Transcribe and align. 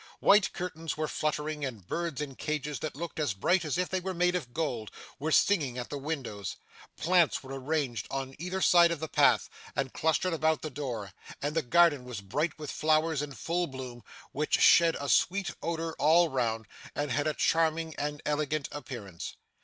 White 0.19 0.51
curtains 0.51 0.97
were 0.97 1.07
fluttering, 1.07 1.63
and 1.63 1.85
birds 1.85 2.21
in 2.21 2.33
cages 2.33 2.79
that 2.79 2.95
looked 2.95 3.19
as 3.19 3.35
bright 3.35 3.63
as 3.63 3.77
if 3.77 3.87
they 3.87 3.99
were 3.99 4.15
made 4.15 4.33
of 4.35 4.51
gold, 4.51 4.89
were 5.19 5.31
singing 5.31 5.77
at 5.77 5.91
the 5.91 5.97
windows; 5.99 6.55
plants 6.97 7.43
were 7.43 7.53
arranged 7.59 8.07
on 8.09 8.33
either 8.39 8.61
side 8.61 8.89
of 8.89 8.99
the 8.99 9.07
path, 9.07 9.47
and 9.75 9.93
clustered 9.93 10.33
about 10.33 10.63
the 10.63 10.71
door; 10.71 11.11
and 11.39 11.55
the 11.55 11.61
garden 11.61 12.03
was 12.03 12.19
bright 12.21 12.57
with 12.57 12.71
flowers 12.71 13.21
in 13.21 13.33
full 13.33 13.67
bloom, 13.67 14.01
which 14.31 14.55
shed 14.59 14.97
a 14.99 15.07
sweet 15.07 15.51
odour 15.61 15.95
all 15.99 16.29
round, 16.29 16.65
and 16.95 17.11
had 17.11 17.27
a 17.27 17.35
charming 17.35 17.93
and 17.99 18.23
elegant 18.25 18.67
appearance. 18.71 19.35